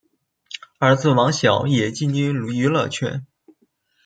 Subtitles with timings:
[0.79, 3.23] 儿子王骁也进军娱乐圈。